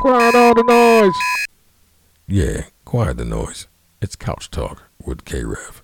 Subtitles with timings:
[0.00, 1.14] Quiet all the noise.
[2.28, 3.66] Yeah, quiet the noise.
[4.02, 5.82] It's Kouch Talk with K Rev.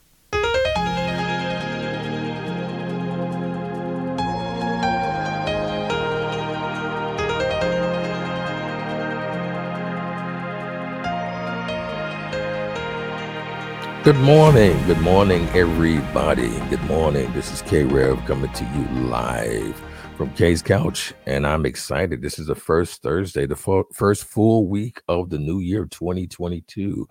[14.05, 14.87] Good morning.
[14.87, 16.51] Good morning, everybody.
[16.69, 17.33] Good morning.
[17.33, 19.83] This is K Rev coming to you live
[20.17, 22.23] from K's Couch, and I'm excited.
[22.23, 27.09] This is the first Thursday, the fo- first full week of the new year 2022.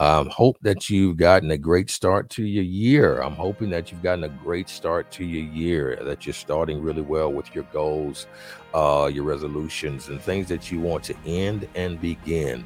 [0.00, 3.20] Um, hope that you've gotten a great start to your year.
[3.20, 7.02] I'm hoping that you've gotten a great start to your year, that you're starting really
[7.02, 8.26] well with your goals,
[8.74, 12.64] uh, your resolutions, and things that you want to end and begin.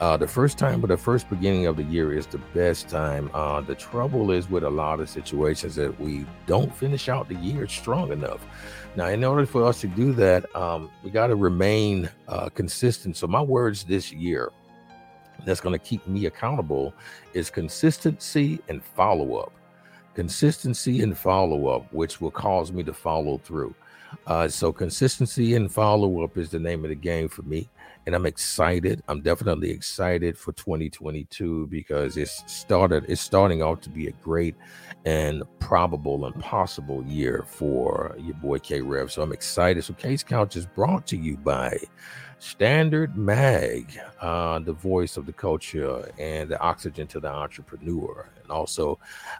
[0.00, 3.30] Uh, the first time, but the first beginning of the year is the best time.
[3.32, 7.36] Uh, the trouble is with a lot of situations that we don't finish out the
[7.36, 8.44] year strong enough.
[8.96, 13.16] Now, in order for us to do that, um, we got to remain uh, consistent.
[13.16, 14.52] So, my words this year
[15.44, 16.94] that's going to keep me accountable
[17.32, 19.52] is consistency and follow up.
[20.14, 23.74] Consistency and follow up, which will cause me to follow through.
[24.26, 27.68] Uh, so, consistency and follow up is the name of the game for me
[28.06, 29.02] and I'm excited.
[29.08, 33.04] I'm definitely excited for 2022 because it's started.
[33.08, 34.54] It's starting off to be a great
[35.04, 39.10] and probable and possible year for your boy K Rev.
[39.10, 39.84] So I'm excited.
[39.84, 41.78] So K's Couch is brought to you by
[42.38, 48.50] Standard Mag, uh, the voice of the culture and the oxygen to the entrepreneur, and
[48.50, 48.98] also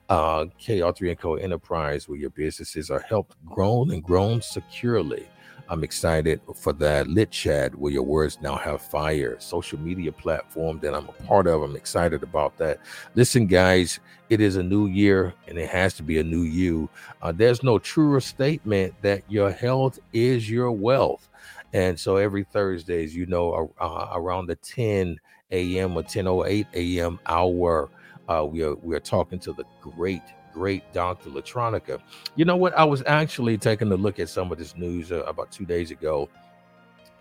[0.09, 5.29] uh, KR3 and Co Enterprise, where your businesses are helped grown and grown securely.
[5.69, 10.79] I'm excited for that Lit Chat where your words now have fire, social media platform
[10.81, 11.63] that I'm a part of.
[11.63, 12.81] I'm excited about that.
[13.15, 16.89] Listen, guys, it is a new year and it has to be a new you.
[17.23, 21.29] Uh, there's no truer statement that your health is your wealth.
[21.75, 25.19] And so every Thursdays, you know, uh, around the 10
[25.51, 25.97] a.m.
[25.97, 27.19] or 10:08 a.m.
[27.27, 27.91] hour,
[28.29, 30.23] uh, we are we are talking to the great
[30.53, 31.31] great Dr.
[31.31, 32.01] Latronica.
[32.37, 32.79] You know what?
[32.79, 35.91] I was actually taking a look at some of this news uh, about two days
[35.91, 36.29] ago.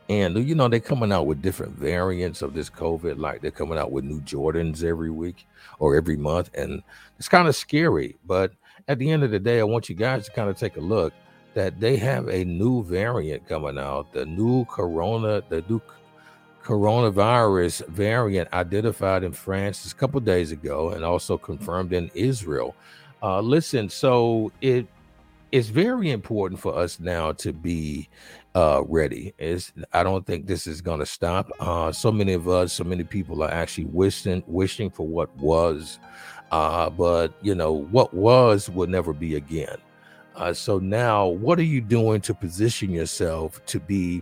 [0.07, 3.79] And you know, they're coming out with different variants of this COVID, like they're coming
[3.79, 5.47] out with new Jordans every week
[5.79, 6.51] or every month.
[6.53, 6.83] And
[7.17, 8.17] it's kind of scary.
[8.27, 8.51] But
[8.87, 10.81] at the end of the day, I want you guys to kind of take a
[10.81, 11.13] look
[11.53, 15.81] that they have a new variant coming out, the new corona, the new
[16.63, 22.75] coronavirus variant identified in France a couple days ago and also confirmed in Israel.
[23.21, 24.87] Uh, listen, so it
[25.51, 28.09] it's very important for us now to be
[28.55, 29.33] uh, ready.
[29.93, 31.51] I don't think this is going to stop.
[31.59, 35.99] Uh, so many of us, so many people are actually wishing wishing for what was,
[36.51, 39.77] uh, but you know what was will never be again.
[40.35, 44.21] Uh, so now, what are you doing to position yourself to be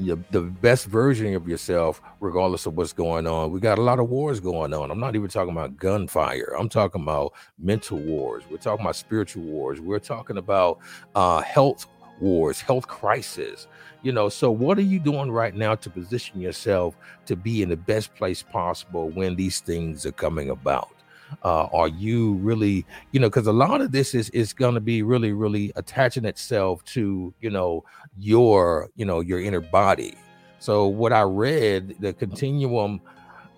[0.00, 3.52] your, the best version of yourself, regardless of what's going on.
[3.52, 4.90] We got a lot of wars going on.
[4.90, 6.54] I'm not even talking about gunfire.
[6.58, 8.44] I'm talking about mental wars.
[8.50, 9.80] We're talking about spiritual wars.
[9.80, 10.78] We're talking about
[11.14, 11.86] uh, health
[12.20, 13.66] wars, health crisis.
[14.02, 16.96] You know, so what are you doing right now to position yourself
[17.26, 20.99] to be in the best place possible when these things are coming about?
[21.44, 24.80] Uh, are you really, you know, because a lot of this is is going to
[24.80, 27.84] be really, really attaching itself to, you know,
[28.18, 30.14] your, you know, your inner body.
[30.58, 33.00] So what I read, the continuum,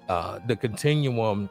[0.08, 1.48] uh, the continuum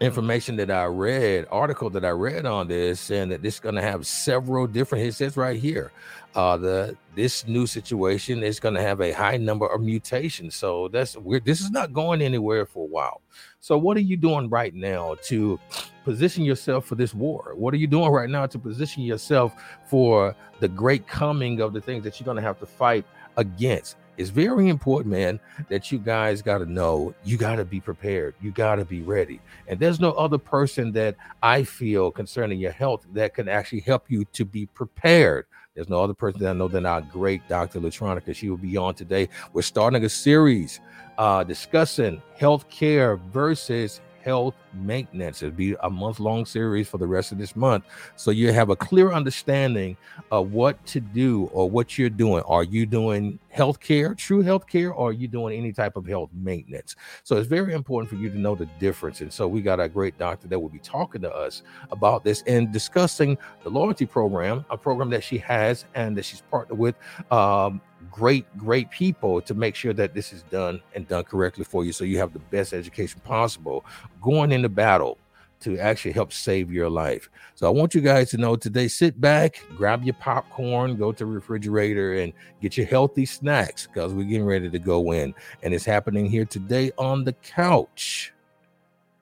[0.00, 3.74] information that I read, article that I read on this, saying that this is going
[3.74, 5.06] to have several different.
[5.06, 5.92] It says right here,
[6.34, 10.54] uh, the this new situation is going to have a high number of mutations.
[10.54, 11.44] So that's weird.
[11.44, 13.20] This is not going anywhere for a while.
[13.58, 15.58] So what are you doing right now to
[16.04, 17.52] position yourself for this war?
[17.54, 19.54] What are you doing right now to position yourself
[19.86, 23.04] for the great coming of the things that you're going to have to fight
[23.36, 23.96] against?
[24.16, 28.34] It's very important, man, that you guys got to know you got to be prepared.
[28.40, 29.40] You got to be ready.
[29.66, 34.10] And there's no other person that I feel concerning your health that can actually help
[34.10, 35.46] you to be prepared.
[35.74, 37.80] There's no other person that I know than our great Dr.
[37.80, 38.34] Latronica.
[38.34, 39.28] She will be on today.
[39.52, 40.80] We're starting a series
[41.16, 45.42] uh, discussing healthcare versus health maintenance.
[45.42, 47.84] It'll be a month long series for the rest of this month.
[48.16, 49.96] So you have a clear understanding
[50.30, 52.42] of what to do or what you're doing.
[52.44, 56.96] Are you doing healthcare, true healthcare, or are you doing any type of health maintenance?
[57.24, 59.20] So it's very important for you to know the difference.
[59.20, 62.42] And so we got a great doctor that will be talking to us about this
[62.46, 66.94] and discussing the loyalty program, a program that she has and that she's partnered with
[67.30, 71.84] um, great, great people to make sure that this is done and done correctly for
[71.84, 73.84] you so you have the best education possible
[74.20, 75.18] going into battle
[75.60, 77.28] to actually help save your life.
[77.54, 81.26] So I want you guys to know today sit back, grab your popcorn, go to
[81.26, 85.34] refrigerator and get your healthy snacks because we're getting ready to go in.
[85.62, 88.32] And it's happening here today on the couch.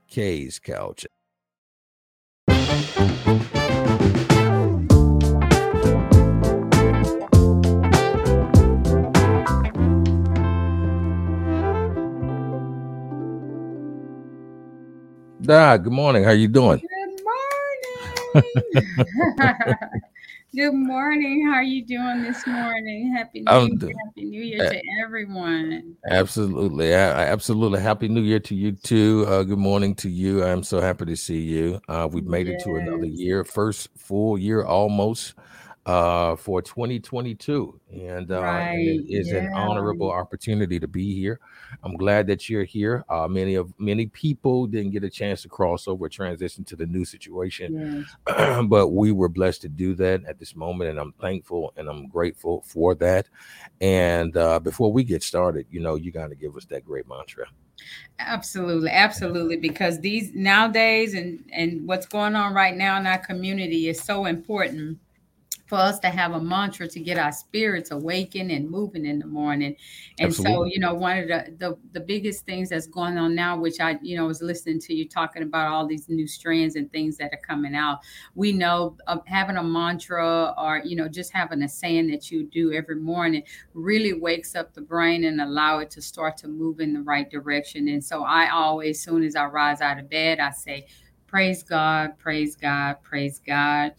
[0.08, 1.06] Kay's couch.
[15.48, 16.24] Da, good morning.
[16.24, 16.78] How you doing?
[16.78, 17.20] Good
[18.34, 19.64] morning.
[20.54, 21.46] Good morning.
[21.46, 23.14] How are you doing this morning?
[23.16, 23.92] Happy New I'm Year.
[24.04, 25.96] Happy New Year to everyone.
[26.10, 26.94] Absolutely.
[26.94, 27.80] I, I- absolutely.
[27.80, 29.24] Happy New Year to you too.
[29.26, 30.44] Uh, good morning to you.
[30.44, 31.80] I'm so happy to see you.
[31.88, 35.32] Uh, we've made it to another year, first full year almost
[35.88, 37.80] uh, for 2022.
[37.90, 38.78] And, uh, and Right.
[38.78, 41.40] it is an honorable opportunity to be here.
[41.82, 43.06] I'm glad that you're here.
[43.08, 46.84] Uh, many of many people didn't get a chance to cross over, transition to the
[46.84, 48.64] new situation, Yes.
[48.68, 50.90] but we were blessed to do that at this moment.
[50.90, 53.30] And I'm thankful and I'm grateful for that.
[53.80, 57.08] And uh, before we get started, you know, you got to give us that great
[57.08, 57.46] mantra.
[58.18, 58.90] Absolutely.
[58.90, 59.56] Absolutely.
[59.56, 64.26] Because these nowadays and and what's going on right now in our community is so
[64.26, 64.98] important
[65.68, 69.26] for us to have a mantra to get our spirits awakened and moving in the
[69.26, 69.76] morning.
[70.18, 73.58] And so, you know, one of the, the the biggest things that's going on now,
[73.58, 76.90] which I, you know, was listening to you talking about all these new strands and
[76.90, 77.98] things that are coming out.
[78.34, 82.44] We know uh, having a mantra or, you know, just having a saying that you
[82.44, 83.42] do every morning
[83.74, 87.30] really wakes up the brain and allow it to start to move in the right
[87.30, 87.88] direction.
[87.88, 90.86] And so I always, soon as I rise out of bed, I say,
[91.26, 93.92] praise God, praise God, praise God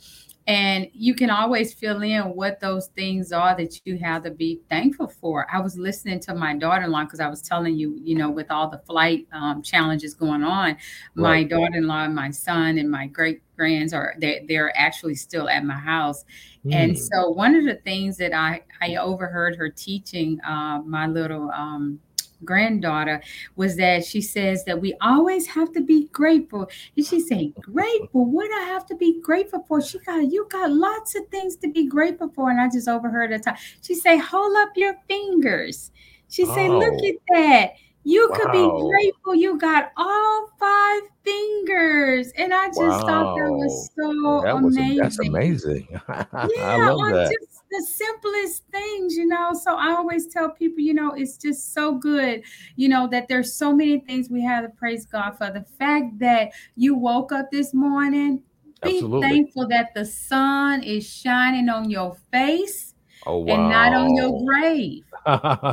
[0.50, 4.62] and you can always fill in what those things are that you have to be
[4.68, 5.46] thankful for.
[5.54, 8.68] I was listening to my daughter-in-law because I was telling you, you know, with all
[8.68, 10.76] the flight um, challenges going on,
[11.16, 11.46] my Right.
[11.46, 16.26] daughter-in-law, my son, and my great grands are they they're actually still at my house.
[16.72, 16.98] And Hmm.
[16.98, 22.00] so one of the things that I I overheard her teaching uh, my little um,
[22.44, 23.22] granddaughter
[23.56, 28.26] was that she says that we always have to be grateful and she said, Grateful?
[28.26, 29.82] What I have to be grateful for?
[29.82, 32.50] She got you got lots of things to be grateful for.
[32.50, 33.58] And I just overheard her talk.
[33.82, 35.92] She say, Hold up your fingers.
[36.30, 37.72] She say, Look Oh, at that.
[38.04, 39.36] You could be grateful.
[39.36, 42.32] You got all five fingers.
[42.38, 45.30] And I just thought that was so That was a, that's amazing.
[45.30, 46.02] amazing.
[46.08, 47.36] I Yeah, love that.
[47.42, 49.54] just the simplest things, you know.
[49.54, 52.44] So I always tell people, you know, it's just so good,
[52.76, 55.52] you know, that there's so many things we have to praise God for.
[55.52, 58.44] The fact that you woke up this morning,
[58.82, 59.30] be Absolutely.
[59.30, 62.94] thankful that the sun is shining on your face
[63.26, 65.04] Oh, and not on your grave,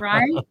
[0.00, 0.44] right?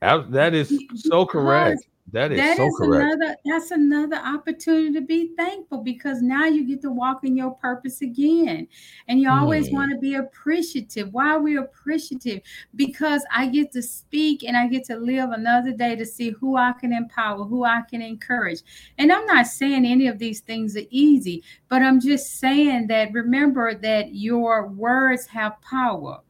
[0.00, 1.82] That is so correct.
[2.12, 3.14] That is that so is correct.
[3.16, 7.52] another that's another opportunity to be thankful because now you get to walk in your
[7.52, 8.68] purpose again.
[9.08, 9.74] And you always Hmm.
[9.76, 11.12] want to be appreciative.
[11.12, 12.42] Why are we appreciative?
[12.76, 16.56] Because i get to speak and i get to live another day to see who
[16.56, 18.60] i can empower who i can encourage.
[18.98, 23.12] And i'm not saying any of these things are easy but i'm just saying that
[23.12, 26.20] remember that your words have power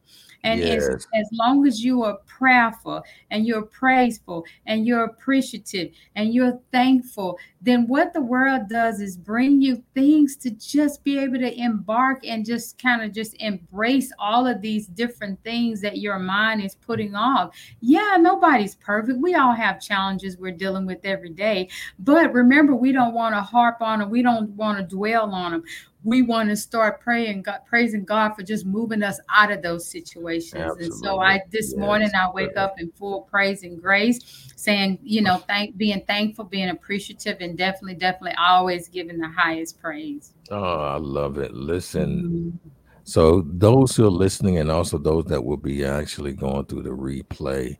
[0.45, 6.33] and as, as long as you are prayerful and you're praiseful and you're appreciative and
[6.33, 11.39] you're thankful, then what the world does is bring you things to just be able
[11.39, 16.19] to embark and just kind of just embrace all of these different things that your
[16.19, 17.55] mind is putting off.
[17.81, 19.19] Yeah, nobody's perfect.
[19.19, 21.69] We all have challenges we're dealing with every day.
[21.99, 25.51] But remember, we don't want to harp on them, we don't want to dwell on
[25.53, 25.63] them.
[26.05, 29.89] We want to start praying God, praising God for just moving us out of those
[29.89, 30.77] situations.
[30.79, 34.19] And so I this morning I wake up in full praise and grace,
[34.55, 39.81] saying, you know, thank being thankful, being appreciative, and definitely, definitely always giving the highest
[39.81, 40.33] praise.
[40.51, 41.55] Oh, I love it.
[41.55, 42.71] Listen, Mhm.
[43.03, 46.91] so those who are listening and also those that will be actually going through the
[46.91, 47.77] replay,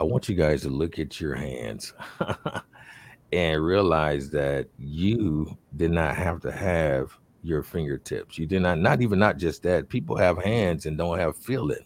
[0.00, 1.94] I want you guys to look at your hands
[3.32, 8.38] and realize that you did not have to have your fingertips.
[8.38, 9.88] You did not, not even not just that.
[9.88, 11.84] People have hands and don't have feeling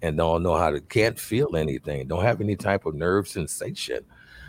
[0.00, 4.00] and don't know how to can't feel anything, don't have any type of nerve sensation.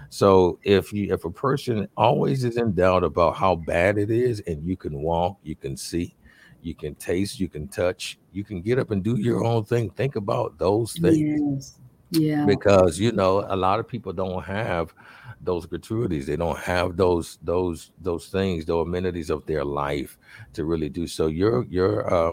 [0.09, 4.41] So if you if a person always is in doubt about how bad it is,
[4.41, 6.15] and you can walk, you can see,
[6.61, 9.89] you can taste, you can touch, you can get up and do your own thing.
[9.89, 11.79] Think about those things Yes.
[12.13, 12.45] Yeah.
[12.45, 14.93] because you know a lot of people don't have
[15.41, 20.17] those gratuities they don't have those those those things those amenities of their life
[20.53, 22.31] to really do so your your uh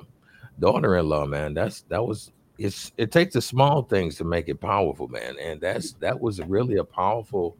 [0.58, 5.08] daughter-in-law man that's that was it's it takes the small things to make it powerful
[5.08, 7.56] man and that's that was really a powerful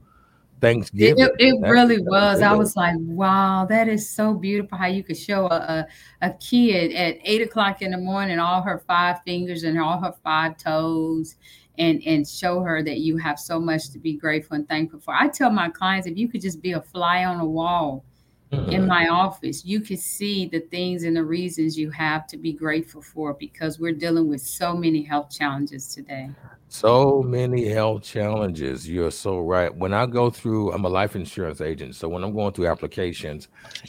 [0.60, 1.24] Thanksgiving.
[1.24, 2.42] It, it really was.
[2.42, 5.86] I was like, wow, that is so beautiful how you could show a, a,
[6.20, 10.14] a, kid at eight o'clock in the morning all her five fingers and all her
[10.22, 11.36] five toes
[11.80, 15.14] and, and show her that you have so much to be grateful and thankful for.
[15.14, 18.04] I tell my clients if you could just be a fly on a wall
[18.52, 18.70] mm-hmm.
[18.70, 22.52] in my office, you could see the things and the reasons you have to be
[22.52, 26.28] grateful for because we're dealing with so many health challenges today.
[26.68, 28.86] So many health challenges.
[28.86, 29.74] You're so right.
[29.74, 31.96] When I go through, I'm a life insurance agent.
[31.96, 33.48] So when I'm going through applications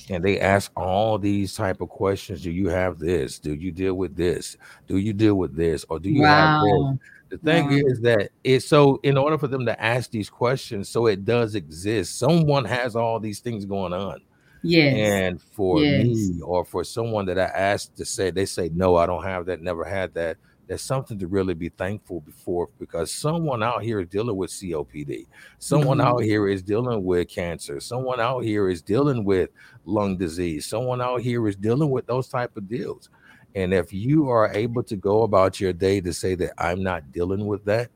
[0.09, 3.37] and they ask all these type of questions, do you have this?
[3.37, 4.55] Do you deal with this?
[4.87, 5.85] Do you deal with this?
[5.89, 6.65] Or do you wow.
[6.65, 7.07] have this?
[7.31, 11.07] The thing is that it's so in order for them to ask these questions, so
[11.07, 12.19] it does exist.
[12.19, 14.19] Someone has all these things going on.
[14.63, 14.95] Yes.
[14.95, 16.05] And for yes.
[16.05, 19.45] me or for someone that I asked to say, they say, no, I don't have
[19.47, 20.37] that, never had that
[20.71, 25.27] there's something to really be thankful before because someone out here is dealing with COPD.
[25.59, 26.07] Someone mm-hmm.
[26.07, 27.81] out here is dealing with cancer.
[27.81, 29.49] Someone out here is dealing with
[29.83, 30.65] lung disease.
[30.65, 33.09] Someone out here is dealing with those type of deals.
[33.55, 37.11] And if you are able to go about your day to say that I'm not
[37.11, 37.89] dealing with that,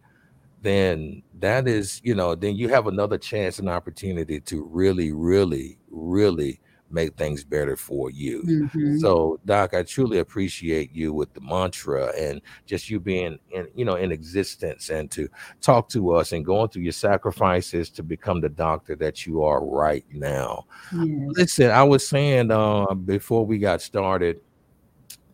[0.62, 5.78] then that is, you know, then you have another chance and opportunity to really, really,
[5.90, 6.60] really
[6.90, 8.42] make things better for you.
[8.44, 8.98] Mm-hmm.
[8.98, 13.86] So, Doc, I truly appreciate you with the mantra and just you being in, you
[13.86, 15.28] know, in existence and to
[15.62, 19.64] talk to us and going through your sacrifices to become the doctor that you are
[19.64, 20.66] right now.
[20.94, 21.30] Yes.
[21.36, 24.42] Listen, I was saying uh, before we got started,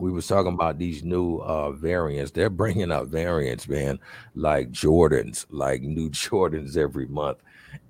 [0.02, 2.32] we was talking about these new uh variants.
[2.32, 4.00] They're bringing out variants, man,
[4.34, 7.38] like Jordans, like new Jordans every month.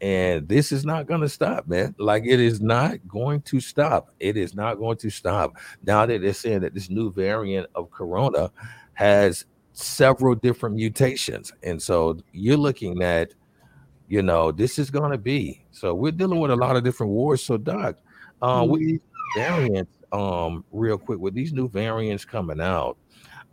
[0.02, 1.94] And this is not going to stop, man.
[1.98, 4.10] Like it is not going to stop.
[4.20, 5.56] It is not going to stop.
[5.86, 8.52] Now that they're saying that this new variant of corona
[8.92, 11.50] has several different mutations.
[11.62, 13.32] And so you're looking at,
[14.08, 15.64] you know, this is going to be.
[15.70, 17.42] So we're dealing with a lot of different wars.
[17.42, 17.96] So, Doc,
[18.42, 19.00] uh, with these
[19.34, 22.96] variants, um, real quick, with these new variants coming out,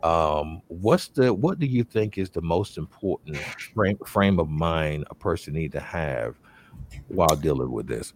[0.02, 5.04] um what's the what do you think is the most important frame, frame of mind
[5.10, 6.36] a person need to have
[7.08, 8.14] while dealing with this?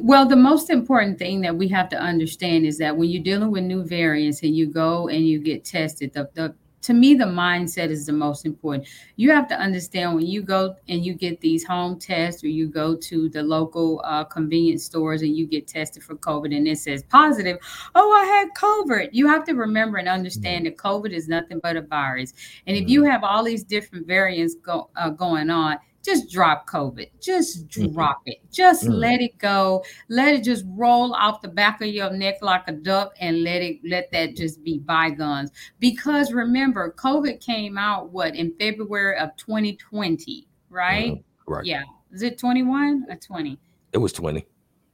[0.00, 3.50] Well the most important thing that we have to understand is that when you're dealing
[3.50, 7.24] with new variants and you go and you get tested the, the to me the
[7.24, 8.86] mindset is the most important.
[9.16, 12.68] You have to understand when you go and you get these home tests or you
[12.68, 16.78] go to the local uh, convenience stores and you get tested for covid and it
[16.78, 17.58] says positive
[17.94, 19.08] oh i had covid.
[19.12, 22.32] You have to remember and understand that covid is nothing but a virus.
[22.66, 27.10] And if you have all these different variants go, uh, going on just drop COVID.
[27.20, 28.30] Just drop mm-hmm.
[28.30, 28.38] it.
[28.52, 28.92] Just mm-hmm.
[28.92, 29.84] let it go.
[30.08, 33.62] Let it just roll off the back of your neck like a duck and let
[33.62, 35.50] it let that just be bygones.
[35.80, 41.12] Because remember, COVID came out what in February of 2020, right?
[41.12, 41.52] Mm-hmm.
[41.52, 41.64] Right.
[41.64, 41.82] Yeah.
[42.12, 43.58] Is it 21 or 20?
[43.92, 44.46] It was 20.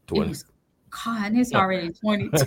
[0.06, 0.24] 20.
[0.24, 0.44] It was
[1.04, 2.30] God, and it's already 22.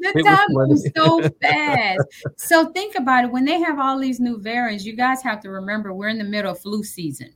[0.00, 2.00] the time moves so fast.
[2.36, 3.30] So think about it.
[3.30, 6.24] When they have all these new variants, you guys have to remember we're in the
[6.24, 7.32] middle of flu season.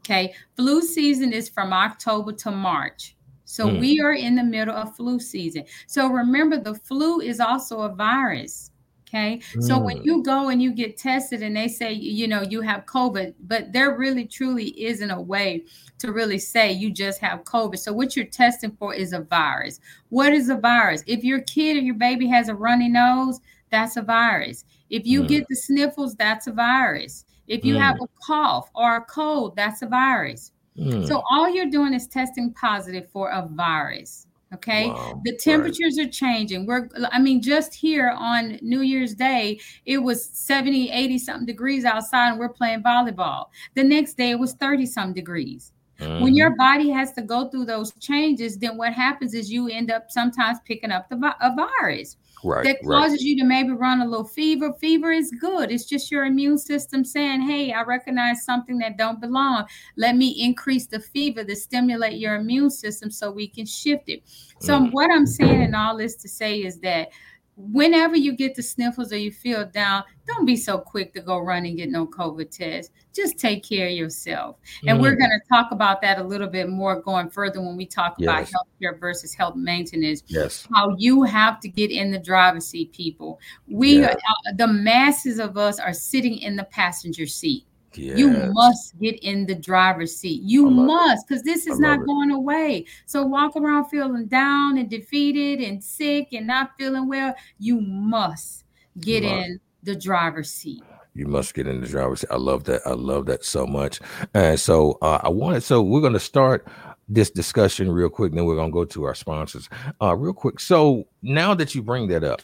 [0.00, 0.34] Okay.
[0.54, 3.16] Flu season is from October to March.
[3.44, 3.80] So mm.
[3.80, 5.64] we are in the middle of flu season.
[5.86, 8.70] So remember, the flu is also a virus.
[9.08, 9.40] Okay.
[9.54, 9.62] Mm.
[9.62, 10.04] So when mm.
[10.04, 13.72] you go and you get tested and they say, you know, you have COVID, but
[13.72, 15.64] there really truly isn't a way
[15.98, 17.78] to really say you just have COVID.
[17.78, 19.78] So what you're testing for is a virus.
[20.08, 21.04] What is a virus?
[21.06, 24.64] If your kid or your baby has a runny nose, that's a virus.
[24.90, 25.28] If you mm.
[25.28, 27.24] get the sniffles, that's a virus.
[27.46, 27.80] If you mm.
[27.80, 30.50] have a cough or a cold, that's a virus.
[30.76, 31.06] Mm.
[31.06, 34.26] So all you're doing is testing positive for a virus.
[34.54, 34.88] Okay.
[34.88, 35.20] Wow.
[35.24, 36.06] The temperatures right.
[36.06, 36.66] are changing.
[36.66, 41.84] We're, I mean, just here on New Year's Day, it was 70, 80 something degrees
[41.84, 43.46] outside and we're playing volleyball.
[43.74, 45.72] The next day it was 30 some degrees.
[46.00, 46.22] Mm-hmm.
[46.22, 49.90] When your body has to go through those changes, then what happens is you end
[49.90, 53.20] up sometimes picking up the a virus right, that causes right.
[53.20, 54.72] you to maybe run a little fever.
[54.74, 55.70] Fever is good.
[55.70, 59.64] It's just your immune system saying, "Hey, I recognize something that don't belong.
[59.96, 64.22] Let me increase the fever to stimulate your immune system so we can shift it."
[64.60, 64.92] So mm.
[64.92, 67.10] what I'm saying in all this to say is that
[67.56, 71.38] whenever you get the sniffles or you feel down, don't be so quick to go
[71.38, 72.92] run and get no COVID test.
[73.14, 74.56] Just take care of yourself.
[74.86, 75.02] And mm.
[75.02, 78.16] we're going to talk about that a little bit more going further when we talk
[78.18, 78.28] yes.
[78.28, 80.22] about healthcare versus health maintenance.
[80.26, 80.68] Yes.
[80.74, 83.40] How you have to get in the driver's seat, people.
[83.66, 84.16] We, yes.
[84.16, 87.64] uh, the masses of us are sitting in the passenger seat.
[87.96, 88.18] Yes.
[88.18, 90.42] You must get in the driver's seat.
[90.42, 92.06] You must, because this is not it.
[92.06, 92.86] going away.
[93.06, 97.34] So walk around feeling down and defeated and sick and not feeling well.
[97.58, 98.64] You must
[99.00, 100.82] get in the driver's seat.
[101.14, 102.30] You must get in the driver's seat.
[102.30, 102.82] I love that.
[102.84, 104.00] I love that so much.
[104.34, 105.62] And so uh, I wanted.
[105.62, 106.66] So we're going to start
[107.08, 108.32] this discussion real quick.
[108.32, 109.68] Then we're going to go to our sponsors
[110.02, 110.60] uh, real quick.
[110.60, 112.42] So now that you bring that up,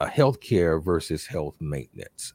[0.00, 2.32] uh, healthcare versus health maintenance.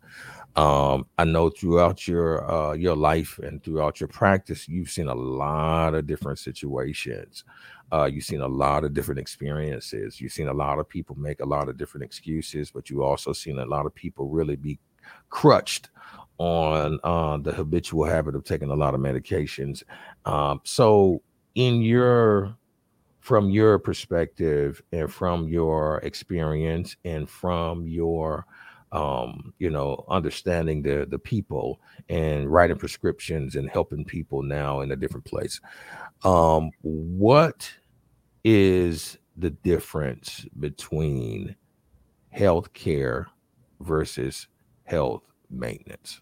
[0.56, 5.16] Um, I know throughout your uh, your life and throughout your practice, you've seen a
[5.16, 7.44] lot of different situations.
[7.92, 10.20] Uh, you've seen a lot of different experiences.
[10.20, 13.34] You've seen a lot of people make a lot of different excuses, but you also
[13.34, 14.80] seen a lot of people really be
[15.30, 15.90] crutched
[16.38, 19.84] on uh, the habitual habit of taking a lot of medications.
[20.26, 21.22] Um, so,
[21.54, 22.56] in your
[23.20, 28.46] from your perspective and from your experience and from your
[28.96, 34.92] um, you know, understanding the the people and writing prescriptions and helping people now in
[34.92, 35.60] a different place.
[36.24, 37.70] Um, what
[38.46, 41.58] is the difference between
[42.30, 43.28] health care
[43.82, 44.48] versus
[44.86, 46.22] health maintenance?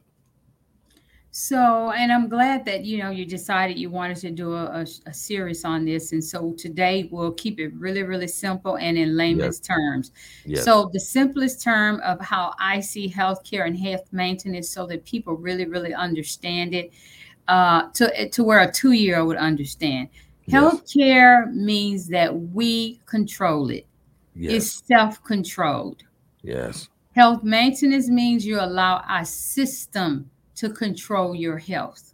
[1.35, 4.85] So, and I'm glad that you know you decided you wanted to do a, a,
[5.07, 9.17] a series on this, and so today we'll keep it really, really simple and in
[9.17, 9.67] layman's yes.
[9.67, 10.11] terms.
[10.45, 10.63] Yes.
[10.63, 15.33] So, the simplest term of how I see healthcare and health maintenance, so that people
[15.33, 16.93] really, really understand it,
[17.47, 20.09] uh, to to where a two year old would understand.
[20.45, 20.61] Yes.
[20.61, 23.87] Healthcare means that we control it.
[24.35, 24.53] Yes.
[24.53, 26.03] It's self controlled.
[26.43, 26.89] Yes.
[27.15, 32.13] Health maintenance means you allow our system to control your health.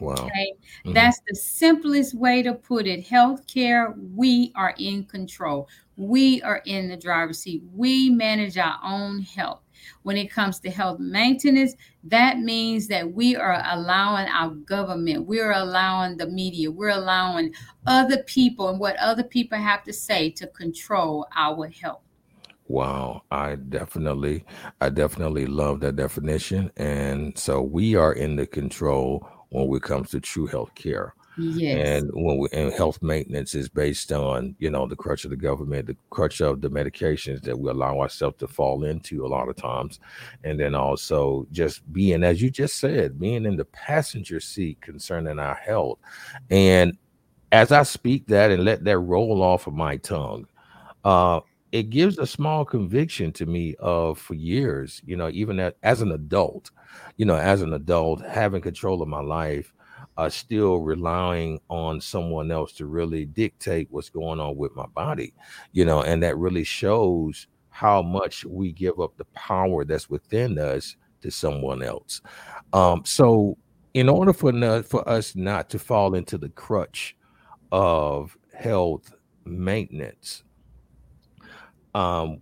[0.00, 0.14] Wow.
[0.14, 0.52] Okay.
[0.84, 0.92] Mm-hmm.
[0.92, 3.06] That's the simplest way to put it.
[3.06, 5.68] Healthcare, we are in control.
[5.96, 7.62] We are in the driver's seat.
[7.72, 9.60] We manage our own health.
[10.02, 15.52] When it comes to health maintenance, that means that we are allowing our government, we're
[15.52, 17.52] allowing the media, we're allowing
[17.86, 22.00] other people and what other people have to say to control our health.
[22.66, 24.44] Wow, I definitely,
[24.80, 26.70] I definitely love that definition.
[26.76, 31.14] And so we are in the control when it comes to true health care.
[31.36, 31.88] Yes.
[32.00, 35.36] And when we and health maintenance is based on, you know, the crutch of the
[35.36, 39.48] government, the crutch of the medications that we allow ourselves to fall into a lot
[39.48, 39.98] of times.
[40.44, 45.40] And then also just being, as you just said, being in the passenger seat concerning
[45.40, 45.98] our health.
[46.50, 46.96] And
[47.50, 50.46] as I speak that and let that roll off of my tongue,
[51.04, 51.40] uh,
[51.74, 56.02] it gives a small conviction to me of for years, you know, even as, as
[56.02, 56.70] an adult,
[57.16, 59.74] you know, as an adult, having control of my life,
[60.16, 65.34] uh, still relying on someone else to really dictate what's going on with my body,
[65.72, 70.60] you know, and that really shows how much we give up the power that's within
[70.60, 72.20] us to someone else.
[72.72, 73.58] Um, so,
[73.94, 74.52] in order for
[74.84, 77.16] for us not to fall into the crutch
[77.72, 79.12] of health
[79.44, 80.44] maintenance,
[81.94, 82.40] um,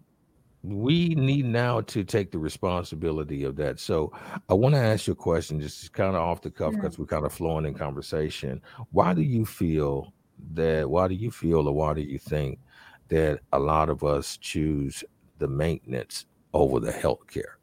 [0.62, 3.80] we need now to take the responsibility of that.
[3.80, 4.12] So
[4.48, 7.00] I want to ask you a question, just kind of off the cuff, because yeah.
[7.00, 8.62] we're kind of flowing in conversation.
[8.92, 10.12] Why do you feel
[10.54, 10.88] that?
[10.88, 12.60] Why do you feel, or why do you think
[13.08, 15.02] that a lot of us choose
[15.38, 17.58] the maintenance over the health care?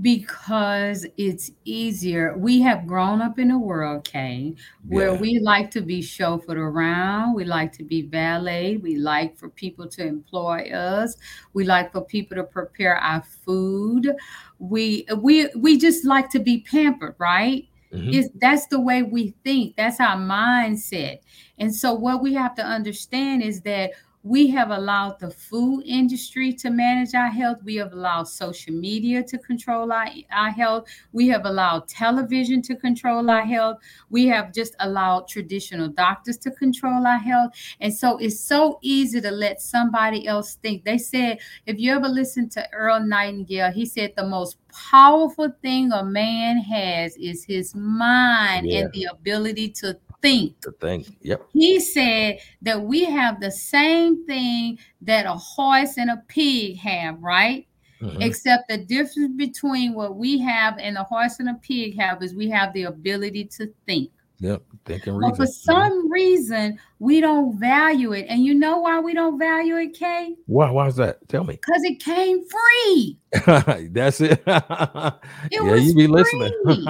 [0.00, 2.36] Because it's easier.
[2.36, 4.54] We have grown up in a world, Kay,
[4.88, 5.20] where yeah.
[5.20, 7.34] we like to be chauffeured around.
[7.34, 8.78] We like to be valet.
[8.78, 11.16] We like for people to employ us.
[11.52, 14.10] We like for people to prepare our food.
[14.58, 17.66] We we we just like to be pampered, right?
[17.92, 18.10] Mm-hmm.
[18.10, 19.76] Is that's the way we think.
[19.76, 21.18] That's our mindset.
[21.58, 23.90] And so what we have to understand is that
[24.22, 27.58] we have allowed the food industry to manage our health.
[27.64, 30.88] We have allowed social media to control our, our health.
[31.12, 33.78] We have allowed television to control our health.
[34.10, 37.52] We have just allowed traditional doctors to control our health.
[37.80, 40.84] And so it's so easy to let somebody else think.
[40.84, 45.92] They said, if you ever listen to Earl Nightingale, he said the most powerful thing
[45.92, 48.80] a man has is his mind yeah.
[48.80, 50.60] and the ability to think.
[50.60, 51.04] The thing.
[51.22, 51.46] Yep.
[51.52, 57.22] He said that we have the same thing that a horse and a pig have,
[57.22, 57.66] right?
[58.00, 58.22] Mm-hmm.
[58.22, 62.34] Except the difference between what we have and the horse and a pig have is
[62.34, 64.10] we have the ability to think.
[64.40, 65.30] Yep, think and reason.
[65.30, 68.24] But for some reason, we don't value it.
[68.28, 70.34] And you know why we don't value it, Kay?
[70.46, 70.70] Why?
[70.70, 71.28] Why is that?
[71.28, 71.54] Tell me.
[71.54, 73.18] Because it came free.
[73.92, 74.42] That's it.
[74.46, 76.08] it yeah, you be free.
[76.08, 76.52] listening.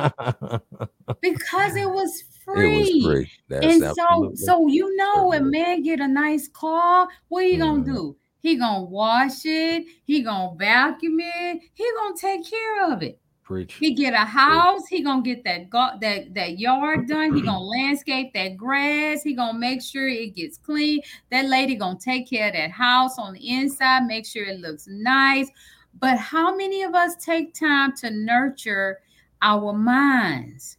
[1.20, 2.76] because it was free.
[2.76, 3.30] It was free.
[3.48, 7.82] That's and so, so you know, when man get a nice car, what he gonna
[7.82, 7.92] mm-hmm.
[7.92, 8.16] do?
[8.38, 9.86] He gonna wash it.
[10.04, 11.62] He gonna vacuum it.
[11.74, 13.20] He gonna take care of it.
[13.50, 13.74] Preach.
[13.74, 14.86] He get a house.
[14.86, 17.34] He gonna get that go- that that yard done.
[17.34, 19.24] He gonna landscape that grass.
[19.24, 21.00] He gonna make sure it gets clean.
[21.32, 24.04] That lady gonna take care of that house on the inside.
[24.04, 25.50] Make sure it looks nice.
[25.98, 29.00] But how many of us take time to nurture
[29.42, 30.78] our minds?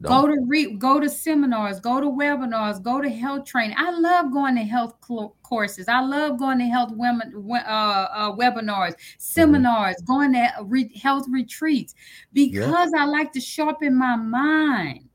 [0.00, 3.76] Go to read, go to seminars, go to webinars, go to health training.
[3.76, 5.88] I love going to health cl- courses.
[5.88, 9.14] I love going to health women uh, uh, webinars, mm-hmm.
[9.18, 10.12] seminars, mm-hmm.
[10.12, 11.96] going to re- health retreats
[12.32, 13.02] because yeah.
[13.02, 15.08] I like to sharpen my mind.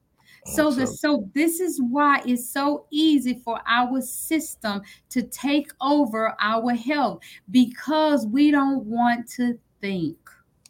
[0.46, 6.36] So the so this is why it's so easy for our system to take over
[6.42, 10.18] our health because we don't want to think.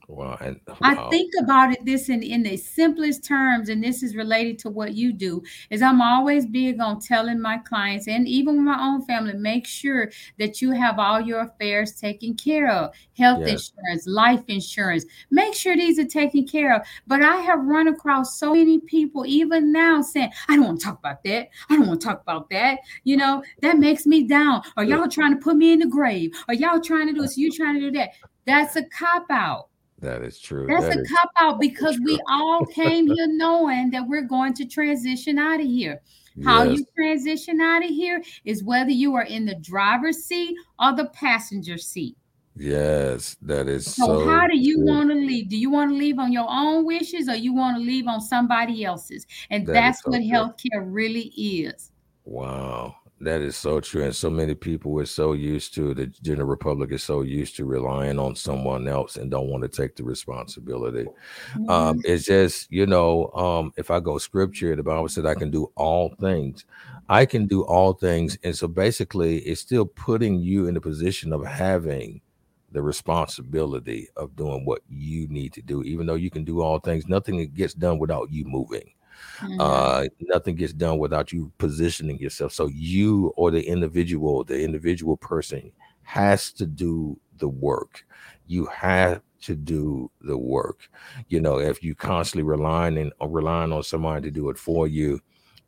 [0.07, 0.37] Wow.
[0.41, 0.75] And, wow.
[0.81, 4.69] I think about it this in, in the simplest terms, and this is related to
[4.69, 9.05] what you do, is I'm always big on telling my clients and even my own
[9.05, 12.93] family, make sure that you have all your affairs taken care of.
[13.17, 13.71] Health yes.
[13.71, 15.05] insurance, life insurance.
[15.31, 16.81] Make sure these are taken care of.
[17.07, 20.85] But I have run across so many people, even now, saying, I don't want to
[20.85, 21.47] talk about that.
[21.69, 22.79] I don't want to talk about that.
[23.05, 24.63] You know, that makes me down.
[24.75, 26.33] Are y'all trying to put me in the grave?
[26.47, 27.37] Are y'all trying to do this?
[27.37, 28.09] You trying to do that?
[28.45, 29.69] That's a cop out.
[30.03, 30.67] That is true.
[30.67, 34.65] That's that a cop out because we all came here knowing that we're going to
[34.65, 36.01] transition out of here.
[36.43, 36.79] How yes.
[36.79, 41.05] you transition out of here is whether you are in the driver's seat or the
[41.13, 42.17] passenger seat.
[42.55, 44.05] Yes, that is so.
[44.05, 45.47] so how do you want to leave?
[45.47, 48.19] Do you want to leave on your own wishes or you want to leave on
[48.19, 49.25] somebody else's?
[49.49, 51.91] And that that's so what healthcare really is.
[52.25, 52.95] Wow.
[53.23, 54.03] That is so true.
[54.03, 57.65] And so many people are so used to the general republic is so used to
[57.65, 61.05] relying on someone else and don't want to take the responsibility.
[61.53, 61.69] Mm-hmm.
[61.69, 65.51] Um, it's just, you know, um, if I go scripture, the Bible said I can
[65.51, 66.65] do all things.
[67.07, 68.37] I can do all things.
[68.43, 72.21] And so basically it's still putting you in the position of having
[72.73, 76.79] the responsibility of doing what you need to do, even though you can do all
[76.79, 78.91] things, nothing gets done without you moving.
[79.39, 79.59] Mm-hmm.
[79.59, 82.53] Uh, nothing gets done without you positioning yourself.
[82.53, 85.71] So you or the individual, the individual person
[86.03, 88.05] has to do the work.
[88.47, 90.89] You have to do the work.
[91.27, 94.87] You know, if you constantly relying and uh, relying on somebody to do it for
[94.87, 95.19] you,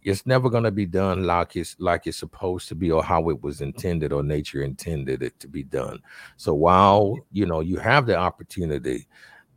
[0.03, 3.29] it's never going to be done like it's like it's supposed to be or how
[3.29, 5.99] it was intended or nature intended it to be done.
[6.37, 9.07] So while you know you have the opportunity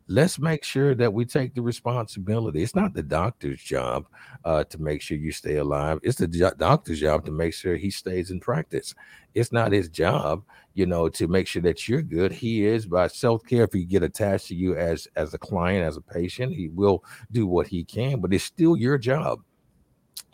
[0.09, 2.63] let's make sure that we take the responsibility.
[2.63, 4.07] It's not the doctor's job
[4.43, 5.99] uh, to make sure you stay alive.
[6.01, 8.95] It's the jo- doctor's job to make sure he stays in practice.
[9.35, 10.43] It's not his job,
[10.73, 12.31] you know, to make sure that you're good.
[12.31, 13.63] He is by self care.
[13.63, 17.03] If he get attached to you as as a client, as a patient, he will
[17.31, 18.19] do what he can.
[18.19, 19.41] But it's still your job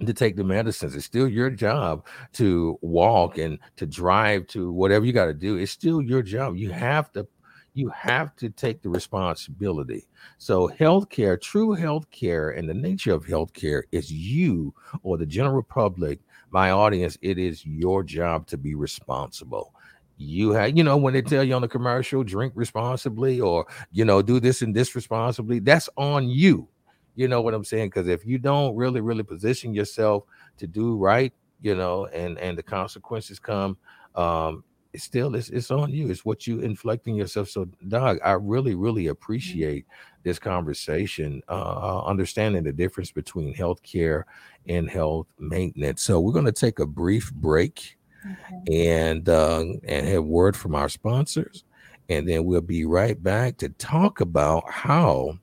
[0.06, 0.96] to take the medicines.
[0.96, 5.58] It's still your job to walk and to drive to whatever you got to do.
[5.58, 6.56] It's still your job.
[6.56, 7.28] You have to
[7.76, 10.08] you have to take the responsibility.
[10.38, 16.20] So, healthcare, true healthcare, and the nature of healthcare is you or the general public,
[16.50, 19.74] my audience, it is your job to be responsible.
[20.18, 24.06] You have, you know, when they tell you on the commercial, drink responsibly or, you
[24.06, 26.70] know, do this and this responsibly, that's on you.
[27.16, 27.88] You know what I'm saying?
[27.90, 30.24] Because if you don't really, really position yourself
[30.58, 33.78] to do right, you know, and and the consequences come,
[34.16, 34.64] um,
[34.96, 38.76] it's still it's, it's on you it's what you inflicting yourself so dog i really
[38.76, 39.12] really mm-hmm.
[39.12, 39.86] appreciate
[40.24, 44.24] this conversation uh, uh understanding the difference between healthcare
[44.68, 48.86] and health maintenance so we're going to take a brief break okay.
[48.88, 51.66] and uh, and have word from our sponsors
[52.08, 55.38] and then we'll be right back to talk about how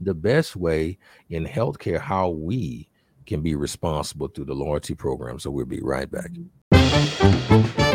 [0.00, 0.96] the best way
[1.28, 2.88] in healthcare how we
[3.26, 6.30] can be responsible through the loyalty program so we'll be right back
[6.72, 7.85] mm-hmm.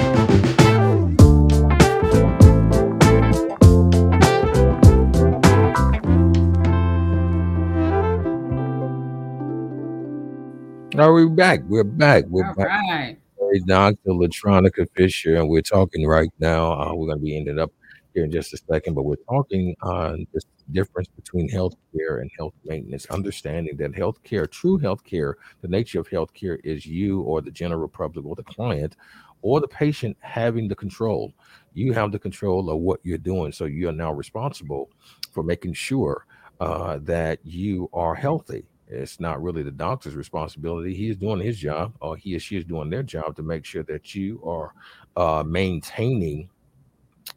[10.98, 11.62] Are we back?
[11.68, 12.26] We're back.
[12.28, 12.68] We're All back.
[12.68, 13.18] right.
[13.66, 13.98] Dr.
[14.12, 16.74] Latronica Fisher, and we're talking right now.
[16.74, 17.72] Uh, we're going to be ending up
[18.14, 22.54] here in just a second, but we're talking on this difference between healthcare and health
[22.66, 27.88] maintenance, understanding that healthcare, true healthcare, the nature of healthcare is you or the general
[27.88, 28.96] public or the client
[29.42, 31.34] or the patient having the control.
[31.74, 33.52] You have the control of what you're doing.
[33.52, 34.90] So you are now responsible
[35.32, 36.26] for making sure
[36.60, 40.94] uh, that you are healthy it's not really the doctor's responsibility.
[40.94, 43.64] He is doing his job, or he or she is doing their job to make
[43.64, 44.74] sure that you are
[45.16, 46.50] uh, maintaining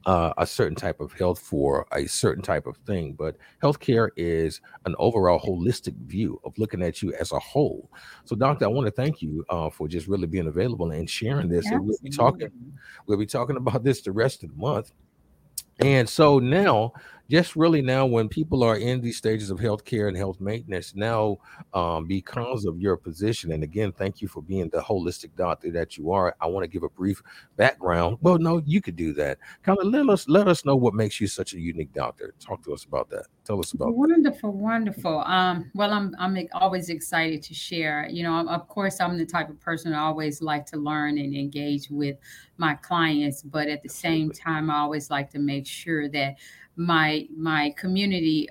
[0.07, 3.15] uh, a certain type of health for a certain type of thing.
[3.15, 7.91] But healthcare is an overall holistic view of looking at you as a whole.
[8.25, 11.49] So, doctor, I want to thank you uh, for just really being available and sharing
[11.49, 11.67] this.
[11.67, 12.51] And we'll be talking,
[13.07, 14.93] we'll be talking about this the rest of the month.
[15.81, 16.93] And so now,
[17.31, 21.37] just really now when people are in these stages of healthcare and health maintenance now
[21.73, 25.97] um, because of your position and again thank you for being the holistic doctor that
[25.97, 27.23] you are i want to give a brief
[27.57, 28.19] background.
[28.21, 29.39] Well no you could do that.
[29.63, 32.35] Kind of let us let us know what makes you such a unique doctor.
[32.41, 33.27] Talk to us about that.
[33.45, 34.59] Tell us about wonderful that.
[34.59, 38.09] wonderful um, well i'm i'm always excited to share.
[38.11, 41.35] You know of course i'm the type of person I always like to learn and
[41.35, 42.17] engage with
[42.57, 46.37] my clients but at the same time i always like to make sure that
[46.77, 48.49] my my community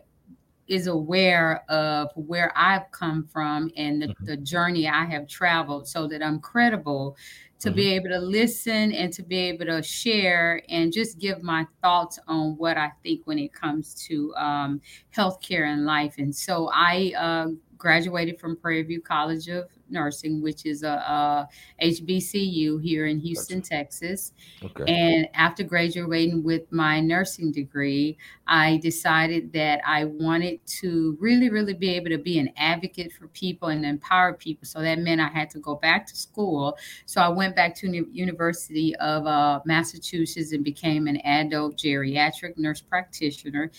[0.68, 4.26] is aware of where I've come from and the, mm-hmm.
[4.26, 7.18] the, journey I have traveled so that I'm credible
[7.60, 7.76] to mm-hmm.
[7.76, 12.18] be able to listen and to be able to share and just give my thoughts
[12.28, 14.82] on what I think when it comes to um,
[15.16, 16.16] healthcare and life.
[16.18, 21.50] And so I uh, graduated from Prairie View College of Nursing, which is a, a
[21.82, 23.70] HBCU here in Houston, gotcha.
[23.70, 24.34] Texas.
[24.64, 24.84] Okay.
[24.88, 28.18] And after graduating with my nursing degree,
[28.48, 33.28] I decided that I wanted to really, really be able to be an advocate for
[33.30, 34.66] people and empower people.
[34.66, 36.78] So that meant I had to go back to school.
[37.06, 42.58] So I went back to the University of uh, Massachusetts and became an adult geriatric
[42.58, 43.72] nurse practitioner.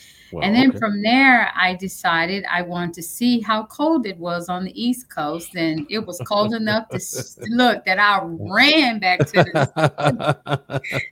[0.42, 0.78] and then okay.
[0.78, 5.10] from there, I decided I wanted to see how cold it was on the East
[5.10, 5.54] Coast.
[5.56, 7.00] And it was cold enough to
[7.48, 10.40] look that I ran back to the,